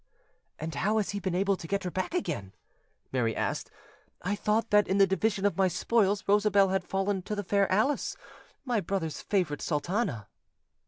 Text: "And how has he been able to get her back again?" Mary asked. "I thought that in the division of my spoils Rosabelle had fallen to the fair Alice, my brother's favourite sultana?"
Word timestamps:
"And 0.57 0.73
how 0.73 0.97
has 0.97 1.11
he 1.11 1.19
been 1.19 1.35
able 1.35 1.55
to 1.55 1.67
get 1.67 1.83
her 1.83 1.91
back 1.91 2.15
again?" 2.15 2.53
Mary 3.11 3.35
asked. 3.35 3.69
"I 4.23 4.35
thought 4.35 4.71
that 4.71 4.87
in 4.87 4.97
the 4.97 5.05
division 5.05 5.45
of 5.45 5.57
my 5.57 5.67
spoils 5.67 6.23
Rosabelle 6.27 6.69
had 6.69 6.83
fallen 6.83 7.21
to 7.21 7.35
the 7.35 7.43
fair 7.43 7.71
Alice, 7.71 8.15
my 8.65 8.79
brother's 8.81 9.21
favourite 9.21 9.61
sultana?" 9.61 10.27